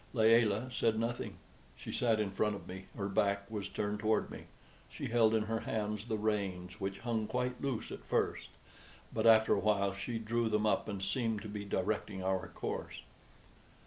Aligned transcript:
Layelah 0.13 0.71
said 0.71 0.97
nothing. 0.97 1.37
She 1.75 1.91
sat 1.91 2.19
in 2.19 2.31
front 2.31 2.55
of 2.55 2.67
me; 2.67 2.85
her 2.97 3.07
back 3.07 3.43
was 3.51 3.69
turned 3.69 3.99
toward 3.99 4.31
me; 4.31 4.45
she 4.89 5.09
held 5.09 5.35
in 5.35 5.43
her 5.43 5.59
hands 5.59 6.05
the 6.05 6.17
reins, 6.17 6.79
which 6.81 7.01
hung 7.01 7.27
quite 7.27 7.61
loose 7.61 7.91
at 7.91 8.03
first, 8.03 8.49
but 9.13 9.27
after 9.27 9.53
a 9.53 9.59
while 9.59 9.93
she 9.93 10.17
drew 10.17 10.49
them 10.49 10.65
up, 10.65 10.87
and 10.87 11.03
seemed 11.03 11.43
to 11.43 11.47
be 11.47 11.65
directing 11.65 12.23
our 12.23 12.47
course. 12.47 13.03